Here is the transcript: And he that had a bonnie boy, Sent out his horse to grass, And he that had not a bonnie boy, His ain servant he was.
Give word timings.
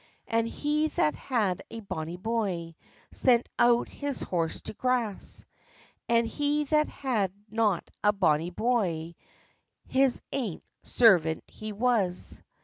And 0.27 0.47
he 0.47 0.87
that 0.87 1.13
had 1.13 1.61
a 1.69 1.81
bonnie 1.81 2.17
boy, 2.17 2.73
Sent 3.11 3.47
out 3.59 3.87
his 3.87 4.19
horse 4.23 4.59
to 4.61 4.73
grass, 4.73 5.45
And 6.09 6.25
he 6.25 6.63
that 6.63 6.87
had 6.89 7.31
not 7.51 7.87
a 8.03 8.11
bonnie 8.11 8.49
boy, 8.49 9.13
His 9.85 10.19
ain 10.31 10.63
servant 10.81 11.43
he 11.45 11.71
was. 11.71 12.41